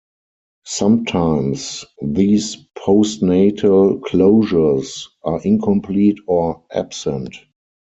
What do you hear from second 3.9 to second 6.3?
closures are incomplete